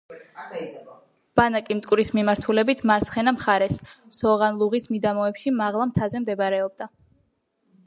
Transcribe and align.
ბანაკი 1.39 1.77
მტკვრის 1.81 2.09
მიმართულებით 2.19 2.81
მარცხენა 2.93 3.35
მხარეს, 3.37 3.77
სოღანლუღის 4.17 4.91
მიდამოებში, 4.97 5.55
მაღლა 5.63 5.89
მთაზე 5.93 6.27
მდებარეობდა. 6.27 6.91